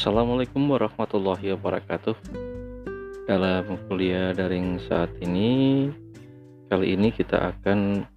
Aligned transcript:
Assalamualaikum 0.00 0.64
warahmatullahi 0.64 1.52
wabarakatuh. 1.60 2.16
Dalam 3.28 3.68
kuliah 3.84 4.32
daring 4.32 4.80
saat 4.88 5.12
ini, 5.20 5.92
kali 6.72 6.96
ini 6.96 7.12
kita 7.12 7.52
akan 7.52 8.08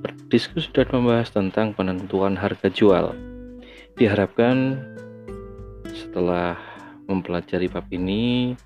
berdiskusi 0.00 0.72
dan 0.72 0.88
membahas 0.88 1.28
tentang 1.28 1.76
penentuan 1.76 2.40
harga 2.40 2.72
jual. 2.72 3.12
Diharapkan 4.00 4.80
setelah 5.92 6.56
mempelajari 7.04 7.68
bab 7.68 7.84
ini, 7.92 8.56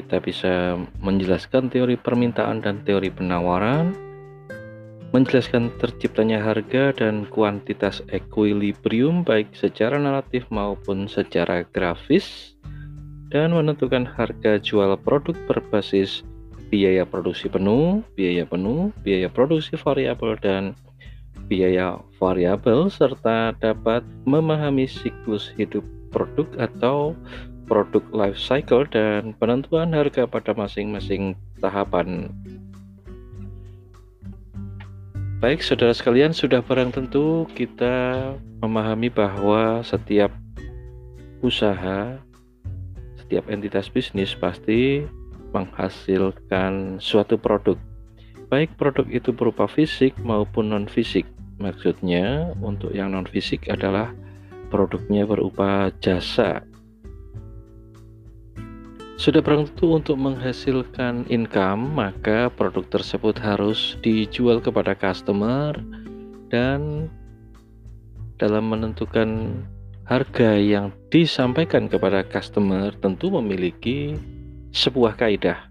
kita 0.00 0.16
bisa 0.16 0.80
menjelaskan 1.04 1.68
teori 1.68 2.00
permintaan 2.00 2.64
dan 2.64 2.80
teori 2.88 3.12
penawaran, 3.12 3.92
menjelaskan 5.10 5.74
terciptanya 5.82 6.38
harga 6.38 6.94
dan 6.94 7.26
kuantitas 7.26 7.98
equilibrium 8.14 9.26
baik 9.26 9.50
secara 9.58 9.98
naratif 9.98 10.46
maupun 10.54 11.10
secara 11.10 11.66
grafis 11.74 12.54
dan 13.34 13.50
menentukan 13.54 14.06
harga 14.06 14.58
jual 14.62 14.94
produk 15.02 15.34
berbasis 15.50 16.22
biaya 16.70 17.02
produksi 17.02 17.50
penuh, 17.50 18.06
biaya 18.14 18.46
penuh, 18.46 18.94
biaya 19.02 19.26
produksi 19.26 19.74
variabel 19.74 20.38
dan 20.38 20.78
biaya 21.50 21.98
variabel 22.22 22.86
serta 22.86 23.50
dapat 23.58 24.06
memahami 24.22 24.86
siklus 24.86 25.50
hidup 25.58 25.82
produk 26.14 26.46
atau 26.62 27.18
produk 27.66 28.02
life 28.14 28.38
cycle 28.38 28.86
dan 28.86 29.34
penentuan 29.42 29.90
harga 29.90 30.30
pada 30.30 30.54
masing-masing 30.54 31.34
tahapan 31.58 32.30
Baik, 35.40 35.64
saudara 35.64 35.96
sekalian, 35.96 36.36
sudah 36.36 36.60
barang 36.60 36.92
tentu 36.92 37.48
kita 37.56 38.28
memahami 38.60 39.08
bahwa 39.08 39.80
setiap 39.80 40.28
usaha, 41.40 42.20
setiap 43.16 43.48
entitas 43.48 43.88
bisnis 43.88 44.36
pasti 44.36 45.00
menghasilkan 45.56 47.00
suatu 47.00 47.40
produk. 47.40 47.80
Baik 48.52 48.76
produk 48.76 49.08
itu 49.08 49.32
berupa 49.32 49.64
fisik 49.64 50.12
maupun 50.20 50.76
non-fisik. 50.76 51.24
Maksudnya, 51.56 52.52
untuk 52.60 52.92
yang 52.92 53.16
non-fisik 53.16 53.64
adalah 53.72 54.12
produknya 54.68 55.24
berupa 55.24 55.88
jasa 56.04 56.68
sudah 59.20 59.44
tentu 59.44 60.00
untuk 60.00 60.16
menghasilkan 60.16 61.28
income, 61.28 61.92
maka 61.92 62.48
produk 62.48 62.88
tersebut 62.88 63.36
harus 63.36 64.00
dijual 64.00 64.64
kepada 64.64 64.96
customer 64.96 65.76
dan 66.48 67.12
dalam 68.40 68.72
menentukan 68.72 69.60
harga 70.08 70.56
yang 70.56 70.88
disampaikan 71.12 71.84
kepada 71.92 72.24
customer 72.24 72.96
tentu 72.96 73.28
memiliki 73.28 74.16
sebuah 74.72 75.20
kaidah. 75.20 75.68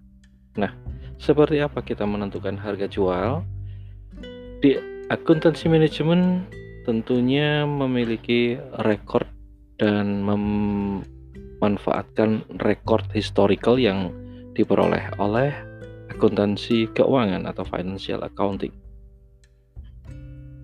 Nah, 0.54 0.70
seperti 1.18 1.58
apa 1.58 1.82
kita 1.82 2.06
menentukan 2.06 2.54
harga 2.54 2.86
jual? 2.86 3.42
Di 4.62 4.78
akuntansi 5.10 5.66
manajemen 5.66 6.46
tentunya 6.86 7.66
memiliki 7.66 8.62
rekor 8.86 9.26
dan 9.82 10.22
mem 10.22 10.46
manfaatkan 11.60 12.44
rekor 12.64 13.04
historical 13.12 13.76
yang 13.80 14.12
diperoleh 14.56 15.16
oleh 15.20 15.52
akuntansi 16.12 16.92
keuangan 16.92 17.48
atau 17.48 17.64
financial 17.68 18.24
accounting. 18.26 18.74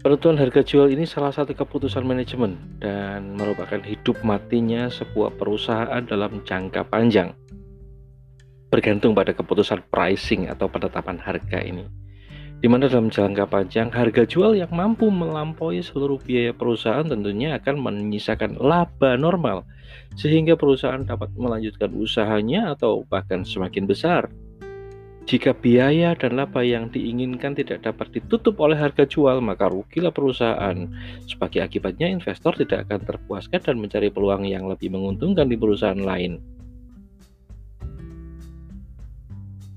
Penentuan 0.01 0.37
harga 0.37 0.61
jual 0.61 0.93
ini 0.93 1.09
salah 1.09 1.33
satu 1.33 1.57
keputusan 1.57 2.05
manajemen 2.05 2.77
dan 2.77 3.33
merupakan 3.33 3.81
hidup 3.81 4.21
matinya 4.21 4.85
sebuah 4.85 5.33
perusahaan 5.33 6.03
dalam 6.05 6.45
jangka 6.45 6.85
panjang. 6.85 7.33
Bergantung 8.69 9.17
pada 9.17 9.33
keputusan 9.33 9.81
pricing 9.89 10.45
atau 10.45 10.69
penetapan 10.69 11.17
harga 11.17 11.57
ini 11.57 12.04
di 12.65 12.73
mana 12.73 12.89
dalam 12.89 13.13
jangka 13.13 13.45
panjang 13.45 13.93
harga 13.93 14.25
jual 14.25 14.57
yang 14.57 14.73
mampu 14.73 15.13
melampaui 15.13 15.85
seluruh 15.85 16.17
biaya 16.17 16.49
perusahaan 16.49 17.05
tentunya 17.05 17.61
akan 17.61 17.77
menyisakan 17.77 18.57
laba 18.57 19.13
normal 19.21 19.69
sehingga 20.17 20.57
perusahaan 20.57 21.05
dapat 21.05 21.29
melanjutkan 21.37 21.93
usahanya 21.93 22.73
atau 22.73 23.05
bahkan 23.05 23.45
semakin 23.45 23.85
besar. 23.85 24.33
Jika 25.29 25.53
biaya 25.53 26.17
dan 26.17 26.41
laba 26.41 26.65
yang 26.65 26.89
diinginkan 26.89 27.53
tidak 27.53 27.85
dapat 27.85 28.09
ditutup 28.17 28.57
oleh 28.57 28.81
harga 28.81 29.05
jual, 29.05 29.45
maka 29.45 29.69
rugilah 29.69 30.09
perusahaan. 30.09 30.89
Sebagai 31.29 31.61
akibatnya, 31.61 32.09
investor 32.09 32.57
tidak 32.57 32.89
akan 32.89 33.05
terpuaskan 33.05 33.61
dan 33.61 33.77
mencari 33.77 34.09
peluang 34.09 34.41
yang 34.41 34.65
lebih 34.65 34.89
menguntungkan 34.89 35.45
di 35.45 35.53
perusahaan 35.53 36.01
lain. 36.01 36.41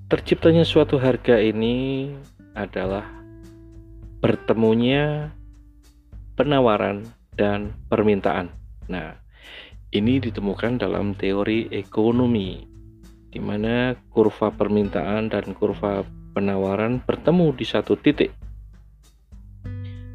Terciptanya 0.09 0.65
suatu 0.65 0.97
harga 0.97 1.37
ini 1.37 2.09
adalah 2.67 3.07
bertemunya 4.19 5.31
penawaran 6.35 7.07
dan 7.39 7.71
permintaan. 7.87 8.51
Nah, 8.91 9.15
ini 9.95 10.19
ditemukan 10.19 10.83
dalam 10.83 11.15
teori 11.15 11.71
ekonomi, 11.71 12.67
di 13.31 13.39
mana 13.39 13.95
kurva 14.11 14.51
permintaan 14.51 15.31
dan 15.31 15.55
kurva 15.55 16.03
penawaran 16.35 16.99
bertemu 17.03 17.55
di 17.55 17.65
satu 17.65 17.95
titik. 17.95 18.35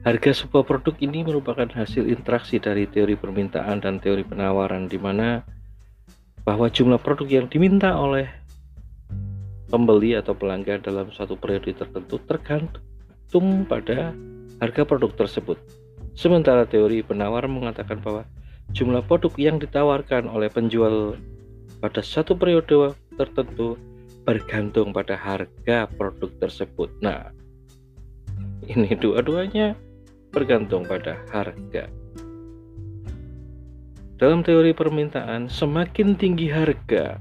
Harga 0.04 0.36
sebuah 0.36 0.68
produk 0.68 1.00
ini 1.00 1.24
merupakan 1.24 1.66
hasil 1.80 2.12
interaksi 2.12 2.60
dari 2.60 2.84
teori 2.92 3.16
permintaan 3.16 3.80
dan 3.80 4.04
teori 4.04 4.28
penawaran, 4.28 4.92
di 4.92 5.00
mana 5.00 5.48
bahwa 6.44 6.68
jumlah 6.68 7.00
produk 7.00 7.28
yang 7.40 7.48
diminta 7.48 7.96
oleh 7.96 8.43
pembeli 9.74 10.14
atau 10.14 10.38
pelanggan 10.38 10.86
dalam 10.86 11.10
suatu 11.10 11.34
periode 11.34 11.74
tertentu 11.74 12.22
tergantung 12.30 13.66
pada 13.66 14.14
harga 14.62 14.86
produk 14.86 15.10
tersebut. 15.18 15.58
Sementara 16.14 16.70
teori 16.70 17.02
penawar 17.02 17.50
mengatakan 17.50 17.98
bahwa 17.98 18.22
jumlah 18.78 19.02
produk 19.10 19.34
yang 19.42 19.58
ditawarkan 19.58 20.30
oleh 20.30 20.54
penjual 20.54 21.18
pada 21.82 22.06
satu 22.06 22.38
periode 22.38 22.94
tertentu 23.18 23.74
bergantung 24.22 24.94
pada 24.94 25.18
harga 25.18 25.90
produk 25.98 26.30
tersebut. 26.38 26.94
Nah, 27.02 27.34
ini 28.70 28.94
dua-duanya 28.94 29.74
bergantung 30.30 30.86
pada 30.86 31.18
harga. 31.34 31.90
Dalam 34.22 34.46
teori 34.46 34.72
permintaan, 34.72 35.52
semakin 35.52 36.16
tinggi 36.16 36.48
harga, 36.48 37.20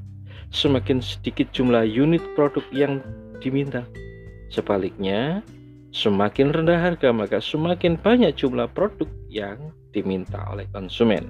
semakin 0.53 1.01
sedikit 1.01 1.49
jumlah 1.51 1.89
unit 1.89 2.21
produk 2.37 2.63
yang 2.71 3.01
diminta. 3.41 3.89
Sebaliknya, 4.53 5.41
semakin 5.97 6.53
rendah 6.53 6.77
harga 6.77 7.09
maka 7.11 7.41
semakin 7.41 7.97
banyak 7.97 8.37
jumlah 8.37 8.69
produk 8.77 9.09
yang 9.33 9.73
diminta 9.97 10.45
oleh 10.53 10.69
konsumen. 10.77 11.25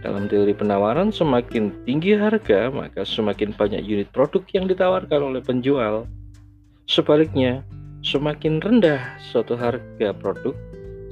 Dalam 0.00 0.32
teori 0.32 0.56
penawaran, 0.56 1.12
semakin 1.12 1.84
tinggi 1.84 2.16
harga 2.16 2.72
maka 2.72 3.04
semakin 3.04 3.52
banyak 3.52 3.84
unit 3.84 4.08
produk 4.14 4.40
yang 4.56 4.64
ditawarkan 4.64 5.20
oleh 5.20 5.42
penjual. 5.44 6.08
Sebaliknya, 6.88 7.60
semakin 8.00 8.64
rendah 8.64 9.02
suatu 9.20 9.60
harga 9.60 10.16
produk, 10.16 10.56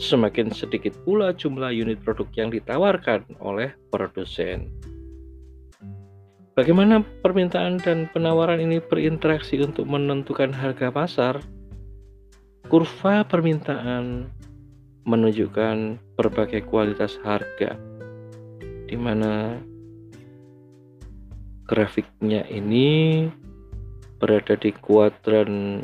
semakin 0.00 0.48
sedikit 0.54 0.96
pula 1.04 1.36
jumlah 1.36 1.68
unit 1.68 2.00
produk 2.00 2.26
yang 2.38 2.48
ditawarkan 2.48 3.28
oleh 3.44 3.74
produsen. 3.92 4.72
Bagaimana 6.58 7.06
permintaan 7.22 7.78
dan 7.78 8.10
penawaran 8.10 8.58
ini 8.58 8.82
berinteraksi 8.82 9.62
untuk 9.62 9.86
menentukan 9.86 10.50
harga 10.50 10.91
pasar? 10.91 11.38
Kurva 12.66 13.22
permintaan 13.22 14.26
menunjukkan 15.06 16.02
berbagai 16.19 16.66
kualitas 16.66 17.14
harga, 17.22 17.78
di 18.90 18.99
mana 18.99 19.55
grafiknya 21.70 22.43
ini 22.50 23.31
berada 24.19 24.58
di 24.58 24.75
kuadran 24.82 25.78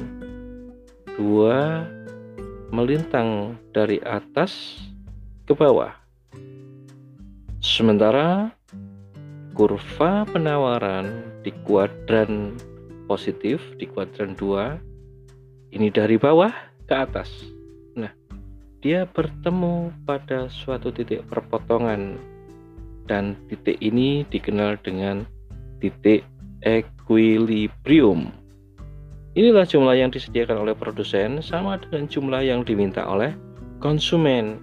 2 1.14 2.74
melintang 2.74 3.54
dari 3.70 4.02
atas 4.02 4.82
ke 5.46 5.54
bawah. 5.54 5.94
Sementara 7.62 8.50
kurva 9.54 10.26
penawaran 10.26 11.22
di 11.46 11.54
kuadran 11.62 12.58
positif 13.06 13.62
di 13.78 13.86
kuadran 13.86 14.34
2 14.34 15.78
ini 15.78 15.88
dari 15.94 16.18
bawah 16.18 16.50
ke 16.90 16.94
atas. 16.94 17.30
Nah 17.94 18.10
dia 18.82 19.06
bertemu 19.06 19.94
pada 20.02 20.50
suatu 20.50 20.90
titik 20.90 21.22
perpotongan 21.30 22.18
dan 23.06 23.38
titik 23.46 23.78
ini 23.78 24.26
dikenal 24.26 24.74
dengan 24.82 25.22
titik 25.78 26.26
equilibrium. 26.66 28.34
Inilah 29.38 29.66
jumlah 29.66 29.94
yang 29.98 30.10
disediakan 30.10 30.66
oleh 30.66 30.74
produsen 30.74 31.42
sama 31.42 31.78
dengan 31.78 32.10
jumlah 32.10 32.42
yang 32.42 32.66
diminta 32.66 33.06
oleh 33.06 33.34
konsumen 33.78 34.58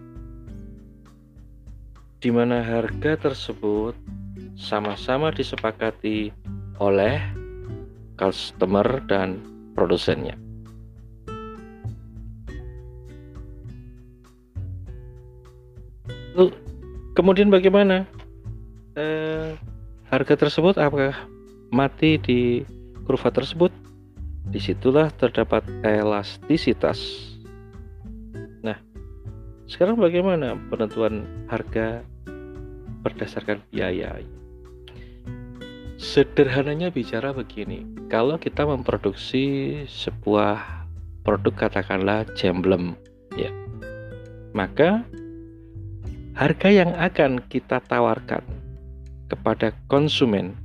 di 2.21 2.29
mana 2.31 2.63
harga 2.63 3.17
tersebut 3.17 3.97
sama-sama 4.55 5.31
disepakati 5.33 6.31
oleh 6.81 7.21
customer 8.17 8.85
dan 9.09 9.41
produsennya. 9.73 10.37
Lalu, 16.37 16.55
kemudian 17.17 17.51
bagaimana? 17.51 18.07
Eh, 18.95 19.55
harga 20.11 20.35
tersebut 20.35 20.75
apakah 20.79 21.15
mati 21.71 22.19
di 22.19 22.63
kurva 23.07 23.31
tersebut? 23.31 23.71
Di 24.51 24.59
situlah 24.59 25.11
terdapat 25.15 25.63
elastisitas. 25.83 26.99
Nah, 28.63 28.75
sekarang 29.67 29.95
bagaimana 29.95 30.59
penentuan 30.67 31.23
harga 31.47 32.03
berdasarkan 33.03 33.63
biaya. 33.71 34.19
Sederhananya 36.01 36.89
bicara 36.89 37.29
begini, 37.29 37.85
kalau 38.09 38.33
kita 38.41 38.65
memproduksi 38.65 39.77
sebuah 39.85 40.57
produk 41.21 41.53
katakanlah 41.69 42.25
jemblem 42.33 42.97
ya. 43.37 43.53
Maka 44.57 45.05
harga 46.33 46.69
yang 46.73 46.97
akan 46.97 47.45
kita 47.53 47.85
tawarkan 47.85 48.41
kepada 49.29 49.77
konsumen 49.93 50.57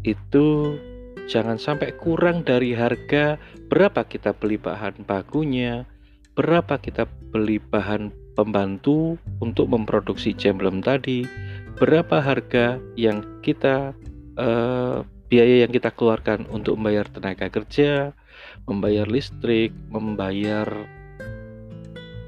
itu 0.00 0.80
jangan 1.28 1.60
sampai 1.60 1.92
kurang 2.00 2.40
dari 2.40 2.72
harga 2.72 3.36
berapa 3.68 4.00
kita 4.08 4.32
beli 4.32 4.56
bahan 4.56 5.04
bakunya, 5.04 5.84
berapa 6.32 6.80
kita 6.80 7.04
beli 7.28 7.60
bahan 7.60 8.08
pembantu 8.32 9.20
untuk 9.44 9.68
memproduksi 9.68 10.32
jemblem 10.32 10.80
tadi, 10.80 11.28
berapa 11.76 12.24
harga 12.24 12.80
yang 12.96 13.20
kita 13.44 13.92
uh, 14.40 15.04
biaya 15.28 15.68
yang 15.68 15.72
kita 15.72 15.92
keluarkan 15.92 16.48
untuk 16.48 16.80
membayar 16.80 17.04
tenaga 17.06 17.52
kerja, 17.52 18.16
membayar 18.64 19.04
listrik, 19.04 19.70
membayar 19.92 20.66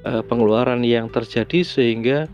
uh, 0.04 0.22
pengeluaran 0.28 0.84
yang 0.84 1.08
terjadi 1.08 1.64
sehingga 1.64 2.28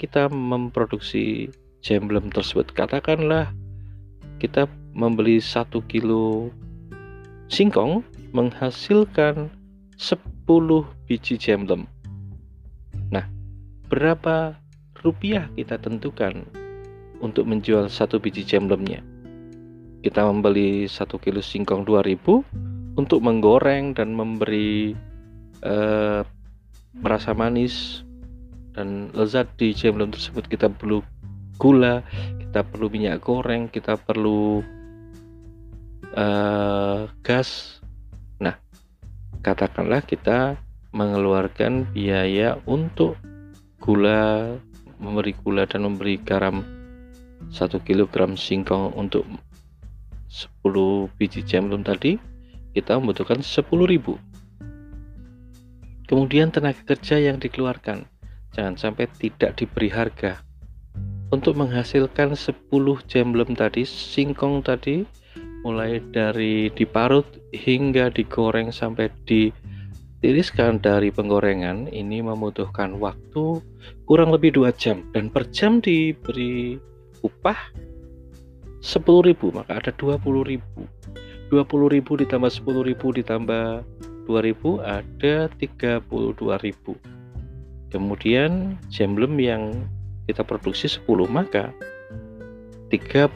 kita 0.00 0.32
memproduksi 0.32 1.52
jemblem 1.84 2.32
tersebut. 2.32 2.72
Katakanlah 2.72 3.52
kita 4.40 4.66
membeli 4.96 5.38
satu 5.38 5.82
kilo 5.86 6.50
singkong 7.50 8.02
menghasilkan 8.34 9.50
10 9.98 10.46
biji 11.10 11.34
jemblem. 11.38 11.86
Nah, 13.10 13.26
berapa 13.90 14.54
rupiah 15.02 15.50
kita 15.54 15.78
tentukan 15.78 16.46
untuk 17.18 17.50
menjual 17.50 17.90
satu 17.90 18.22
biji 18.22 18.46
jemblemnya. 18.46 19.02
Kita 19.98 20.22
membeli 20.26 20.86
satu 20.86 21.18
kilo 21.18 21.42
singkong 21.42 21.82
2000 21.82 22.98
untuk 22.98 23.20
menggoreng 23.22 23.94
dan 23.94 24.14
memberi 24.14 24.94
eh, 25.62 26.20
merasa 26.98 27.30
manis 27.34 28.02
dan 28.74 29.10
lezat 29.10 29.50
di 29.58 29.74
jemblem 29.74 30.14
tersebut 30.14 30.46
kita 30.46 30.70
perlu 30.70 31.02
gula, 31.58 32.06
kita 32.38 32.62
perlu 32.62 32.86
minyak 32.86 33.26
goreng, 33.26 33.66
kita 33.66 33.98
perlu 33.98 34.62
uh, 36.14 37.10
gas. 37.26 37.82
Nah, 38.38 38.54
katakanlah 39.42 40.06
kita 40.06 40.54
mengeluarkan 40.94 41.90
biaya 41.90 42.56
untuk 42.70 43.18
gula 43.82 44.54
memberi 44.98 45.34
gula 45.42 45.66
dan 45.66 45.86
memberi 45.86 46.18
garam 46.22 46.62
1 47.50 47.86
kg 47.86 48.34
singkong 48.34 48.94
untuk 48.94 49.26
10 50.28 51.08
biji 51.16 51.42
jamlum 51.44 51.82
tadi 51.82 52.20
kita 52.76 53.00
membutuhkan 53.00 53.40
10.000 53.40 53.68
kemudian 56.08 56.48
tenaga 56.52 56.80
kerja 56.84 57.20
yang 57.20 57.40
dikeluarkan 57.40 58.08
jangan 58.52 58.74
sampai 58.74 59.06
tidak 59.20 59.54
diberi 59.60 59.92
harga. 59.92 60.40
Untuk 61.28 61.60
menghasilkan 61.60 62.32
10 62.32 62.72
jamblem 63.04 63.52
tadi 63.52 63.84
singkong 63.84 64.64
tadi 64.64 65.04
mulai 65.60 66.00
dari 66.10 66.72
diparut 66.72 67.26
hingga 67.52 68.08
digoreng 68.08 68.72
sampai 68.72 69.12
di 69.28 69.52
Tiriskan 70.18 70.82
dari 70.82 71.14
penggorengan 71.14 71.94
ini 71.94 72.18
membutuhkan 72.18 72.98
waktu 72.98 73.62
kurang 74.02 74.34
lebih 74.34 74.50
dua 74.50 74.74
jam. 74.74 75.06
Dan 75.14 75.30
per 75.30 75.46
jam 75.54 75.78
diberi 75.78 76.74
upah 77.22 77.70
10.000 78.88 79.36
maka 79.52 79.76
ada 79.76 79.92
20.000 79.92 80.64
20.000 81.52 82.24
ditambah 82.24 82.48
10.000 82.48 83.20
ditambah 83.20 83.84
2.000 84.24 84.80
ada 84.80 85.52
32.000 85.60 87.92
kemudian 87.92 88.80
jemblem 88.88 89.36
yang 89.36 89.84
kita 90.24 90.40
produksi 90.40 90.88
10 90.88 91.04
maka 91.28 91.68
32.000 92.88 93.28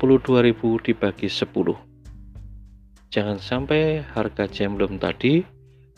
dibagi 0.88 1.28
10 1.28 3.12
jangan 3.12 3.36
sampai 3.36 4.00
harga 4.16 4.48
jemblem 4.48 4.96
tadi 4.96 5.44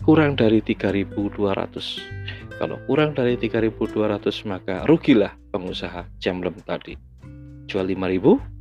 kurang 0.04 0.36
dari 0.36 0.60
3.200. 0.60 2.60
Kalau 2.60 2.76
kurang 2.86 3.16
dari 3.16 3.40
3.200 3.40 4.44
maka 4.44 4.84
rugilah 4.84 5.32
pengusaha 5.54 6.04
jamlem 6.20 6.58
tadi. 6.66 6.98
Jual 7.70 7.88
5.000 7.88 8.53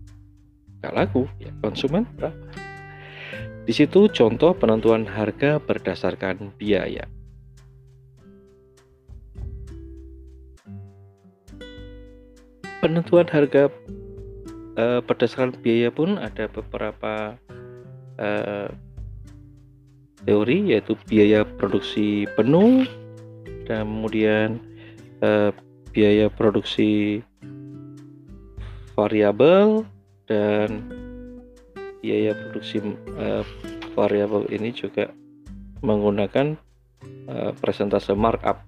gak 0.83 0.91
laku, 0.91 1.24
ya 1.39 1.47
konsumen? 1.63 2.03
Di 3.63 3.71
situ 3.71 4.12
contoh 4.12 4.51
penentuan 4.51 5.07
harga 5.07 5.56
berdasarkan 5.63 6.51
biaya. 6.59 7.07
Penentuan 12.83 13.31
harga 13.31 13.71
eh, 14.75 15.00
berdasarkan 15.00 15.56
biaya 15.63 15.88
pun 15.88 16.19
ada 16.19 16.51
beberapa 16.51 17.39
eh, 18.19 18.68
teori 20.27 20.75
yaitu 20.75 21.00
biaya 21.07 21.47
produksi 21.47 22.27
penuh 22.35 22.83
dan 23.71 23.87
kemudian 23.87 24.59
eh, 25.23 25.56
biaya 25.95 26.28
produksi 26.28 27.23
variabel 28.99 29.87
dan 30.30 30.87
biaya 32.03 32.35
produksi 32.35 32.83
eh, 33.19 33.44
variabel 33.95 34.47
ini 34.51 34.71
juga 34.75 35.11
menggunakan 35.83 36.56
eh, 37.27 37.51
presentase 37.59 38.15
markup 38.15 38.63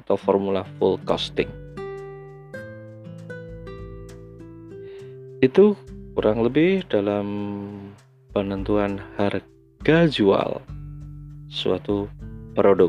atau 0.00 0.16
formula 0.16 0.64
full 0.76 1.00
costing 1.04 1.64
itu 5.44 5.76
kurang 6.16 6.40
lebih 6.40 6.88
dalam 6.88 7.26
penentuan 8.32 8.96
harga 9.20 10.08
jual 10.08 10.64
suatu 11.52 12.08
produk. 12.56 12.88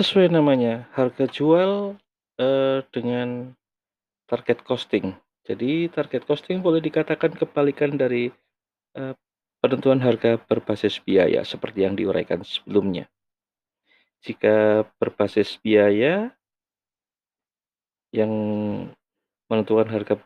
Sesuai 0.00 0.32
namanya, 0.32 0.88
harga 0.96 1.28
jual, 1.28 1.92
eh, 2.40 2.80
dengan 2.88 3.52
target 4.24 4.64
costing. 4.64 5.12
Jadi 5.44 5.92
target 5.92 6.24
costing 6.24 6.64
boleh 6.64 6.80
dikatakan 6.80 7.36
kebalikan 7.36 8.00
dari, 8.00 8.32
eh, 8.96 9.14
penentuan 9.60 10.00
harga 10.00 10.40
berbasis 10.40 11.04
biaya 11.04 11.44
seperti 11.44 11.84
yang 11.84 12.00
diuraikan 12.00 12.40
sebelumnya. 12.40 13.12
Jika 14.24 14.88
berbasis 14.96 15.60
biaya 15.60 16.32
yang 18.16 18.32
menentukan 19.52 19.84
harga 19.84 20.16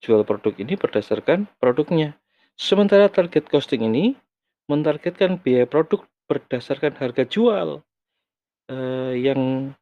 jual 0.00 0.24
produk 0.24 0.56
ini 0.56 0.80
berdasarkan 0.80 1.44
produknya. 1.60 2.16
Sementara 2.56 3.12
target 3.12 3.52
costing 3.52 3.84
ini 3.84 4.16
mentargetkan 4.64 5.36
biaya 5.36 5.68
produk 5.68 6.08
berdasarkan 6.24 6.96
harga 6.96 7.28
jual 7.28 7.84
uh, 8.70 9.12
yang 9.14 9.72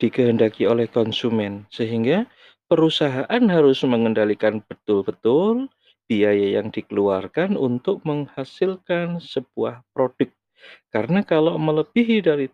dikehendaki 0.00 0.64
oleh 0.64 0.88
konsumen, 0.88 1.68
sehingga 1.68 2.24
perusahaan 2.70 3.42
harus 3.50 3.84
mengendalikan 3.84 4.64
betul-betul 4.64 5.68
biaya 6.10 6.58
yang 6.58 6.74
dikeluarkan 6.74 7.54
untuk 7.54 8.02
menghasilkan 8.02 9.22
sebuah 9.22 9.86
produk. 9.94 10.32
Karena 10.90 11.22
kalau 11.22 11.54
melebihi 11.60 12.24
dari 12.24 12.46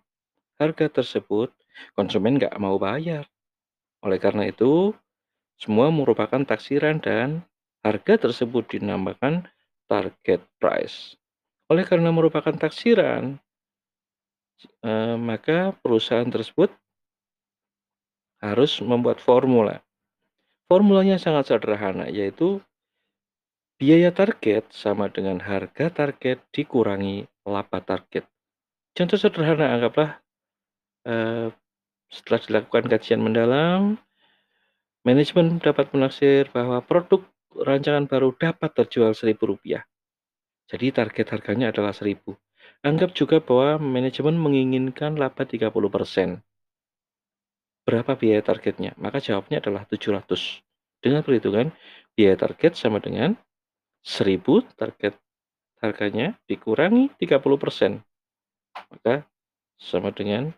harga 0.61 1.01
tersebut, 1.01 1.53
konsumen 1.97 2.37
nggak 2.37 2.57
mau 2.61 2.77
bayar. 2.77 3.25
Oleh 4.05 4.21
karena 4.21 4.49
itu, 4.49 4.93
semua 5.57 5.89
merupakan 5.89 6.45
taksiran 6.45 7.01
dan 7.01 7.45
harga 7.81 8.29
tersebut 8.29 8.77
dinamakan 8.77 9.49
target 9.89 10.45
price. 10.61 11.17
Oleh 11.73 11.83
karena 11.89 12.13
merupakan 12.13 12.53
taksiran, 12.53 13.41
eh, 14.65 15.17
maka 15.19 15.77
perusahaan 15.85 16.29
tersebut 16.29 16.73
harus 18.41 18.79
membuat 18.85 19.19
formula. 19.21 19.83
Formulanya 20.67 21.17
sangat 21.17 21.51
sederhana, 21.51 22.11
yaitu 22.11 22.59
biaya 23.79 24.11
target 24.11 24.67
sama 24.73 25.13
dengan 25.13 25.39
harga 25.39 25.93
target 25.93 26.43
dikurangi 26.51 27.29
laba 27.47 27.79
target. 27.85 28.25
Contoh 28.97 29.21
sederhana, 29.21 29.77
anggaplah 29.77 30.19
eh, 31.07 31.49
setelah 32.11 32.41
dilakukan 32.43 32.87
kajian 32.89 33.21
mendalam, 33.21 33.99
manajemen 35.07 35.63
dapat 35.63 35.91
menaksir 35.95 36.49
bahwa 36.51 36.83
produk 36.83 37.23
rancangan 37.57 38.09
baru 38.11 38.35
dapat 38.37 38.71
terjual 38.75 39.15
Rp1.000. 39.17 39.85
Jadi 40.67 40.87
target 40.91 41.27
harganya 41.31 41.71
adalah 41.71 41.95
1000. 41.95 42.46
Anggap 42.87 43.17
juga 43.19 43.43
bahwa 43.43 43.83
manajemen 43.83 44.39
menginginkan 44.39 45.19
laba 45.19 45.43
30%. 45.43 46.39
Berapa 47.87 48.19
biaya 48.19 48.43
targetnya? 48.43 48.95
Maka 48.99 49.23
jawabnya 49.23 49.63
adalah 49.63 49.87
700. 49.87 50.63
Dengan 50.99 51.23
perhitungan, 51.23 51.71
biaya 52.19 52.35
target 52.35 52.75
sama 52.75 52.99
dengan 52.99 53.39
1000 54.03 54.63
target 54.75 55.15
harganya 55.83 56.35
dikurangi 56.51 57.15
30%. 57.19 58.03
Maka 58.91 59.27
sama 59.79 60.11
dengan 60.11 60.55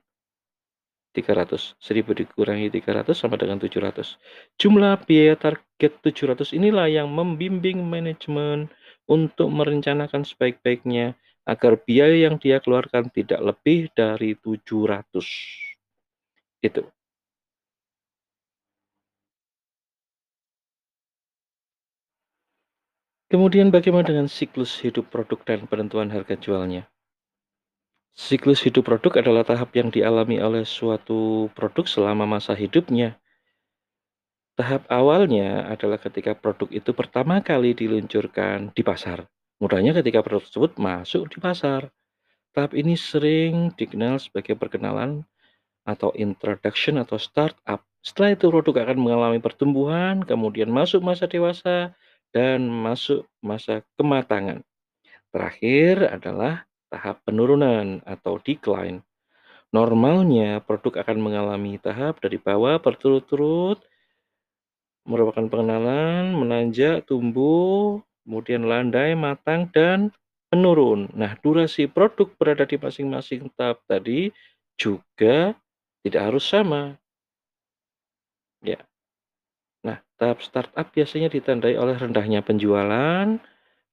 300. 1.12 1.74
1000 1.80 2.12
dikurangi 2.14 2.68
300 2.70 3.16
sama 3.16 3.34
dengan 3.40 3.58
700. 3.58 4.16
Jumlah 4.60 5.02
biaya 5.02 5.34
target 5.34 5.92
700 6.04 6.54
inilah 6.54 6.86
yang 6.86 7.10
membimbing 7.10 7.82
manajemen 7.82 8.70
untuk 9.08 9.48
merencanakan 9.48 10.22
sebaik-baiknya 10.22 11.16
agar 11.48 11.80
biaya 11.80 12.28
yang 12.28 12.36
dia 12.36 12.60
keluarkan 12.60 13.08
tidak 13.08 13.40
lebih 13.40 13.88
dari 13.96 14.36
700. 14.36 15.24
Itu. 16.60 16.84
Kemudian 23.28 23.68
bagaimana 23.68 24.08
dengan 24.08 24.28
siklus 24.28 24.80
hidup 24.80 25.12
produk 25.12 25.40
dan 25.44 25.68
penentuan 25.68 26.08
harga 26.08 26.36
jualnya? 26.36 26.88
Siklus 28.16 28.64
hidup 28.64 28.88
produk 28.88 29.20
adalah 29.20 29.44
tahap 29.44 29.70
yang 29.76 29.92
dialami 29.92 30.40
oleh 30.40 30.64
suatu 30.64 31.52
produk 31.52 31.84
selama 31.84 32.24
masa 32.24 32.56
hidupnya. 32.56 33.20
Tahap 34.58 34.88
awalnya 34.90 35.70
adalah 35.70 36.02
ketika 36.02 36.34
produk 36.34 36.66
itu 36.72 36.90
pertama 36.90 37.38
kali 37.44 37.78
diluncurkan 37.78 38.74
di 38.74 38.82
pasar. 38.82 39.28
Mudahnya 39.58 39.90
ketika 39.90 40.22
produk 40.22 40.46
tersebut 40.46 40.78
masuk 40.78 41.26
di 41.34 41.42
pasar. 41.42 41.90
Tahap 42.54 42.78
ini 42.78 42.94
sering 42.94 43.74
dikenal 43.74 44.22
sebagai 44.22 44.54
perkenalan 44.54 45.26
atau 45.82 46.14
introduction 46.14 47.02
atau 47.02 47.18
startup. 47.18 47.82
Setelah 47.98 48.38
itu 48.38 48.46
produk 48.54 48.86
akan 48.86 48.98
mengalami 49.02 49.38
pertumbuhan, 49.42 50.22
kemudian 50.22 50.70
masuk 50.70 51.02
masa 51.02 51.26
dewasa, 51.26 51.90
dan 52.30 52.70
masuk 52.70 53.26
masa 53.42 53.82
kematangan. 53.98 54.62
Terakhir 55.34 56.06
adalah 56.06 56.64
tahap 56.88 57.20
penurunan 57.26 58.00
atau 58.06 58.38
decline. 58.38 59.02
Normalnya 59.74 60.64
produk 60.64 61.04
akan 61.04 61.18
mengalami 61.18 61.76
tahap 61.82 62.22
dari 62.22 62.40
bawah 62.40 62.80
berturut-turut 62.80 63.82
merupakan 65.08 65.48
pengenalan, 65.48 66.36
menanjak, 66.36 67.08
tumbuh, 67.08 68.04
kemudian 68.28 68.68
landai, 68.68 69.16
matang, 69.16 69.72
dan 69.72 70.12
menurun. 70.52 71.08
Nah, 71.16 71.32
durasi 71.40 71.88
produk 71.88 72.28
berada 72.36 72.68
di 72.68 72.76
masing-masing 72.76 73.48
tahap 73.56 73.80
tadi 73.88 74.28
juga 74.76 75.56
tidak 76.04 76.22
harus 76.28 76.44
sama. 76.44 77.00
Ya, 78.60 78.84
Nah, 79.86 80.02
tahap 80.18 80.42
startup 80.42 80.90
biasanya 80.90 81.30
ditandai 81.30 81.78
oleh 81.78 81.94
rendahnya 81.94 82.42
penjualan 82.42 83.38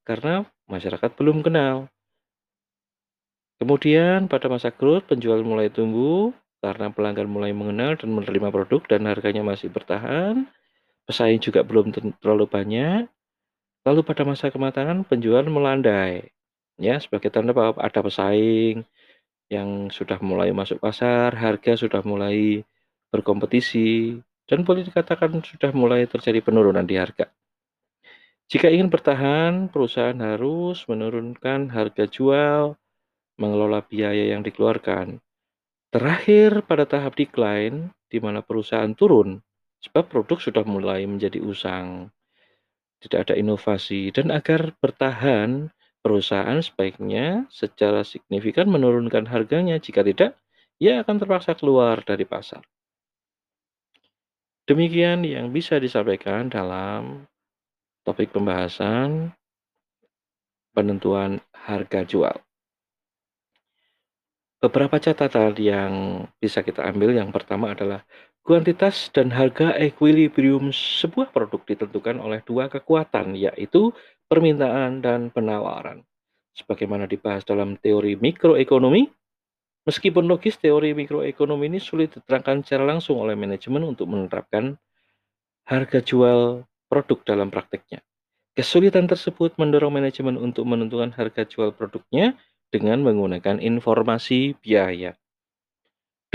karena 0.04 0.34
masyarakat 0.68 1.12
belum 1.16 1.46
kenal. 1.46 1.88
Kemudian 3.62 4.28
pada 4.28 4.52
masa 4.52 4.74
growth 4.74 5.08
penjualan 5.08 5.46
mulai 5.46 5.72
tumbuh 5.72 6.36
karena 6.60 6.92
pelanggan 6.92 7.30
mulai 7.30 7.56
mengenal 7.56 7.96
dan 7.96 8.12
menerima 8.12 8.52
produk 8.52 8.82
dan 8.90 9.08
harganya 9.08 9.46
masih 9.46 9.72
bertahan. 9.72 10.50
Pesaing 11.06 11.40
juga 11.40 11.62
belum 11.62 11.94
terlalu 12.20 12.50
banyak. 12.50 13.06
Lalu 13.86 14.02
pada 14.02 14.26
masa 14.26 14.50
kematangan 14.50 15.06
penjualan 15.06 15.46
melandai. 15.46 16.34
Ya, 16.82 16.98
sebagai 16.98 17.30
tanda 17.30 17.54
bahwa 17.54 17.78
ada 17.78 18.02
pesaing 18.02 18.82
yang 19.48 19.94
sudah 19.94 20.18
mulai 20.26 20.50
masuk 20.50 20.82
pasar, 20.82 21.38
harga 21.38 21.78
sudah 21.78 22.02
mulai 22.02 22.66
berkompetisi, 23.14 24.18
dan 24.50 24.66
boleh 24.66 24.82
dikatakan 24.82 25.38
sudah 25.46 25.70
mulai 25.72 26.10
terjadi 26.10 26.42
penurunan 26.42 26.82
di 26.82 26.98
harga. 26.98 27.30
Jika 28.46 28.74
ingin 28.74 28.90
bertahan, 28.90 29.70
perusahaan 29.70 30.18
harus 30.22 30.86
menurunkan 30.90 31.70
harga 31.70 32.06
jual, 32.10 32.78
mengelola 33.38 33.86
biaya 33.86 34.34
yang 34.34 34.46
dikeluarkan. 34.46 35.18
Terakhir 35.90 36.66
pada 36.66 36.86
tahap 36.90 37.18
decline, 37.18 37.94
di 38.10 38.18
mana 38.22 38.46
perusahaan 38.46 38.94
turun, 38.94 39.42
sebab 39.82 40.10
produk 40.10 40.38
sudah 40.38 40.66
mulai 40.66 41.06
menjadi 41.10 41.42
usang, 41.42 42.14
tidak 43.06 43.30
ada 43.30 43.36
inovasi, 43.38 44.10
dan 44.10 44.34
agar 44.34 44.74
bertahan, 44.82 45.70
perusahaan 46.02 46.58
sebaiknya 46.58 47.46
secara 47.54 48.02
signifikan 48.02 48.66
menurunkan 48.66 49.30
harganya. 49.30 49.78
Jika 49.78 50.02
tidak, 50.02 50.34
ia 50.82 51.06
akan 51.06 51.22
terpaksa 51.22 51.54
keluar 51.54 52.02
dari 52.02 52.26
pasar. 52.26 52.66
Demikian 54.66 55.22
yang 55.22 55.54
bisa 55.54 55.78
disampaikan 55.78 56.50
dalam 56.50 57.30
topik 58.02 58.34
pembahasan 58.34 59.30
penentuan 60.74 61.38
harga 61.54 62.02
jual. 62.02 62.38
Beberapa 64.58 64.98
catatan 64.98 65.54
yang 65.62 65.94
bisa 66.42 66.66
kita 66.66 66.82
ambil 66.90 67.14
yang 67.14 67.30
pertama 67.30 67.78
adalah 67.78 68.02
kuantitas 68.46 69.10
dan 69.10 69.34
harga 69.34 69.74
equilibrium 69.76 70.70
sebuah 70.70 71.34
produk 71.34 71.66
ditentukan 71.66 72.22
oleh 72.22 72.46
dua 72.46 72.70
kekuatan 72.70 73.34
yaitu 73.34 73.90
permintaan 74.30 75.02
dan 75.02 75.34
penawaran. 75.34 76.06
Sebagaimana 76.56 77.10
dibahas 77.10 77.44
dalam 77.44 77.76
teori 77.82 78.16
mikroekonomi, 78.16 79.10
Meskipun 79.86 80.26
logis, 80.26 80.58
teori 80.58 80.98
mikroekonomi 80.98 81.70
ini 81.70 81.78
sulit 81.78 82.18
diterangkan 82.18 82.66
secara 82.66 82.90
langsung 82.90 83.22
oleh 83.22 83.38
manajemen 83.38 83.86
untuk 83.86 84.10
menerapkan 84.10 84.82
harga 85.70 86.02
jual 86.02 86.66
produk 86.90 87.22
dalam 87.22 87.54
prakteknya. 87.54 88.02
Kesulitan 88.58 89.06
tersebut 89.06 89.54
mendorong 89.62 89.94
manajemen 89.94 90.42
untuk 90.42 90.66
menentukan 90.66 91.14
harga 91.14 91.46
jual 91.46 91.70
produknya 91.70 92.34
dengan 92.74 93.06
menggunakan 93.06 93.62
informasi 93.62 94.58
biaya. 94.58 95.14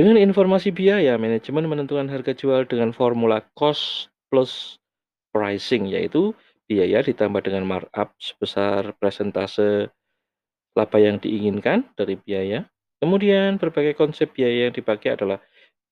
Dengan 0.01 0.17
informasi 0.17 0.73
biaya, 0.73 1.21
manajemen 1.21 1.69
menentukan 1.69 2.09
harga 2.09 2.33
jual 2.33 2.65
dengan 2.65 2.89
formula 2.97 3.45
cost 3.53 4.09
plus 4.33 4.81
pricing, 5.29 5.93
yaitu 5.93 6.33
biaya 6.65 7.05
ditambah 7.05 7.45
dengan 7.45 7.69
markup 7.69 8.17
sebesar 8.17 8.97
presentase 8.97 9.93
laba 10.73 10.97
yang 10.97 11.21
diinginkan 11.21 11.85
dari 12.01 12.17
biaya 12.17 12.65
Kemudian 12.97 13.61
berbagai 13.61 13.93
konsep 13.93 14.33
biaya 14.33 14.69
yang 14.69 14.77
dipakai 14.77 15.21
adalah 15.21 15.37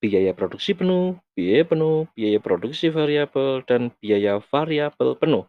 biaya 0.00 0.33
produksi 0.33 0.73
penuh, 0.73 1.21
biaya 1.37 1.69
penuh, 1.69 2.09
biaya 2.17 2.41
produksi 2.41 2.88
variabel, 2.88 3.61
dan 3.69 3.93
biaya 4.00 4.41
variabel 4.41 5.21
penuh. 5.21 5.45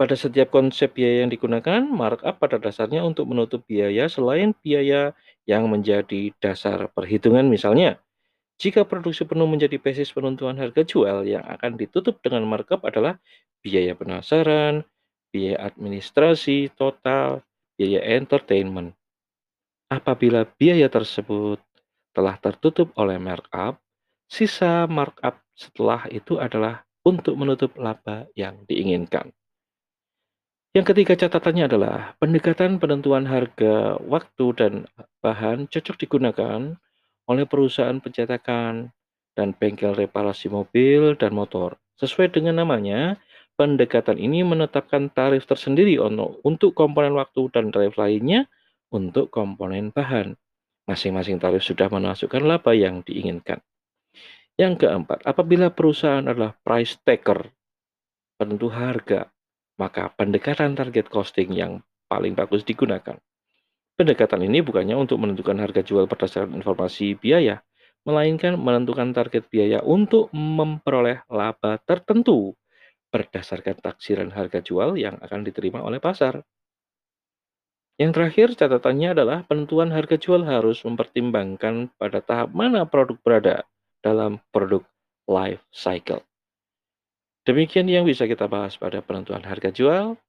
Pada 0.00 0.16
setiap 0.16 0.48
konsep 0.48 0.96
biaya 0.96 1.20
yang 1.20 1.28
digunakan, 1.28 1.84
markup 1.84 2.40
pada 2.40 2.56
dasarnya 2.56 3.04
untuk 3.04 3.28
menutup 3.28 3.68
biaya 3.68 4.08
selain 4.08 4.56
biaya 4.64 5.12
yang 5.44 5.68
menjadi 5.68 6.32
dasar 6.40 6.88
perhitungan 6.88 7.44
misalnya. 7.52 8.00
Jika 8.56 8.88
produksi 8.88 9.28
penuh 9.28 9.44
menjadi 9.44 9.76
basis 9.76 10.08
penentuan 10.08 10.56
harga 10.56 10.88
jual, 10.88 11.28
yang 11.28 11.44
akan 11.44 11.76
ditutup 11.76 12.16
dengan 12.24 12.48
markup 12.48 12.80
adalah 12.88 13.20
biaya 13.60 13.92
penasaran, 13.92 14.88
biaya 15.28 15.68
administrasi 15.68 16.72
total, 16.80 17.44
biaya 17.76 18.00
entertainment. 18.16 18.96
Apabila 19.92 20.48
biaya 20.48 20.88
tersebut 20.88 21.60
telah 22.16 22.40
tertutup 22.40 22.88
oleh 22.96 23.20
markup, 23.20 23.76
sisa 24.32 24.88
markup 24.88 25.44
setelah 25.52 26.08
itu 26.08 26.40
adalah 26.40 26.88
untuk 27.04 27.36
menutup 27.36 27.76
laba 27.76 28.24
yang 28.32 28.64
diinginkan. 28.64 29.28
Yang 30.70 30.94
ketiga 30.94 31.18
catatannya 31.18 31.66
adalah 31.66 32.14
pendekatan 32.22 32.78
penentuan 32.78 33.26
harga, 33.26 33.98
waktu, 34.06 34.46
dan 34.54 34.72
bahan 35.18 35.66
cocok 35.66 35.98
digunakan 35.98 36.78
oleh 37.26 37.42
perusahaan 37.42 37.98
pencetakan 37.98 38.94
dan 39.34 39.48
bengkel 39.58 39.98
reparasi 39.98 40.46
mobil 40.46 41.18
dan 41.18 41.34
motor. 41.34 41.74
Sesuai 41.98 42.30
dengan 42.30 42.62
namanya, 42.62 43.18
pendekatan 43.58 44.14
ini 44.14 44.46
menetapkan 44.46 45.10
tarif 45.10 45.42
tersendiri 45.42 45.98
untuk 46.46 46.70
komponen 46.78 47.18
waktu 47.18 47.50
dan 47.50 47.74
tarif 47.74 47.98
lainnya 47.98 48.46
untuk 48.94 49.26
komponen 49.34 49.90
bahan. 49.90 50.38
Masing-masing 50.86 51.42
tarif 51.42 51.66
sudah 51.66 51.90
memasukkan 51.90 52.46
laba 52.46 52.78
yang 52.78 53.02
diinginkan. 53.02 53.58
Yang 54.54 54.86
keempat, 54.86 55.26
apabila 55.26 55.74
perusahaan 55.74 56.22
adalah 56.22 56.54
price 56.62 56.94
taker, 57.02 57.50
penentu 58.38 58.70
harga, 58.70 59.26
maka 59.80 60.12
pendekatan 60.12 60.76
target 60.76 61.08
costing 61.08 61.56
yang 61.56 61.80
paling 62.04 62.36
bagus 62.36 62.60
digunakan. 62.68 63.16
Pendekatan 63.96 64.44
ini 64.44 64.60
bukannya 64.60 64.92
untuk 64.92 65.16
menentukan 65.24 65.56
harga 65.56 65.80
jual 65.80 66.04
berdasarkan 66.04 66.52
informasi 66.60 67.16
biaya, 67.16 67.64
melainkan 68.04 68.60
menentukan 68.60 69.16
target 69.16 69.48
biaya 69.48 69.80
untuk 69.80 70.28
memperoleh 70.36 71.24
laba 71.32 71.80
tertentu 71.80 72.52
berdasarkan 73.10 73.76
taksiran 73.80 74.30
harga 74.30 74.62
jual 74.62 74.94
yang 75.00 75.18
akan 75.18 75.42
diterima 75.42 75.82
oleh 75.82 75.98
pasar. 75.98 76.44
Yang 78.00 78.10
terakhir, 78.16 78.48
catatannya 78.56 79.08
adalah 79.12 79.38
penentuan 79.44 79.92
harga 79.92 80.16
jual 80.16 80.40
harus 80.48 80.80
mempertimbangkan 80.88 81.92
pada 82.00 82.24
tahap 82.24 82.56
mana 82.56 82.88
produk 82.88 83.20
berada 83.20 83.56
dalam 84.00 84.40
produk 84.48 84.80
life 85.28 85.60
cycle. 85.68 86.29
Demikian 87.48 87.88
yang 87.88 88.04
bisa 88.04 88.28
kita 88.28 88.44
bahas 88.44 88.76
pada 88.76 89.00
penentuan 89.00 89.40
harga 89.40 89.72
jual. 89.72 90.20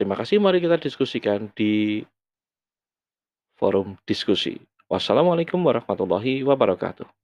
Terima 0.00 0.16
kasih, 0.16 0.40
mari 0.40 0.64
kita 0.64 0.80
diskusikan 0.80 1.52
di 1.52 2.00
forum 3.60 4.00
diskusi. 4.08 4.56
Wassalamualaikum 4.88 5.60
warahmatullahi 5.60 6.40
wabarakatuh. 6.40 7.19